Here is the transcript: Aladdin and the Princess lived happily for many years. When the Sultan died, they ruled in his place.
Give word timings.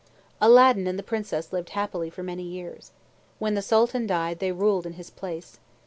Aladdin 0.41 0.87
and 0.87 0.97
the 0.97 1.03
Princess 1.03 1.53
lived 1.53 1.69
happily 1.69 2.09
for 2.09 2.23
many 2.23 2.41
years. 2.41 2.91
When 3.37 3.53
the 3.53 3.61
Sultan 3.61 4.07
died, 4.07 4.39
they 4.39 4.51
ruled 4.51 4.87
in 4.87 4.93
his 4.93 5.11
place. 5.11 5.59